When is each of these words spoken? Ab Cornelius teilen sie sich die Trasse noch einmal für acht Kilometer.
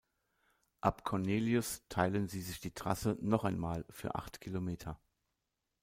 Ab 0.79 1.03
Cornelius 1.03 1.83
teilen 1.87 2.27
sie 2.27 2.41
sich 2.41 2.59
die 2.59 2.71
Trasse 2.73 3.19
noch 3.21 3.43
einmal 3.43 3.85
für 3.91 4.15
acht 4.15 4.41
Kilometer. 4.41 4.99